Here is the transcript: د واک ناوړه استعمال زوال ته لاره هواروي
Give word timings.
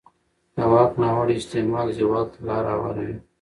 د 0.55 0.57
واک 0.71 0.91
ناوړه 1.01 1.33
استعمال 1.39 1.87
زوال 1.99 2.25
ته 2.33 2.39
لاره 2.47 2.71
هواروي 2.77 3.15